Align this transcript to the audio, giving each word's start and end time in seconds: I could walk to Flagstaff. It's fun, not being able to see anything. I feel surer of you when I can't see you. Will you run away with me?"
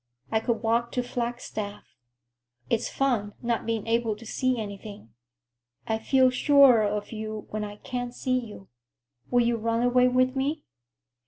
I 0.31 0.39
could 0.39 0.63
walk 0.63 0.91
to 0.93 1.03
Flagstaff. 1.03 1.83
It's 2.71 2.89
fun, 2.89 3.33
not 3.43 3.67
being 3.67 3.85
able 3.85 4.15
to 4.15 4.25
see 4.25 4.57
anything. 4.59 5.13
I 5.87 5.99
feel 5.99 6.31
surer 6.31 6.81
of 6.81 7.11
you 7.11 7.45
when 7.51 7.63
I 7.63 7.75
can't 7.75 8.15
see 8.15 8.39
you. 8.39 8.67
Will 9.29 9.43
you 9.45 9.57
run 9.57 9.83
away 9.83 10.07
with 10.07 10.35
me?" 10.35 10.63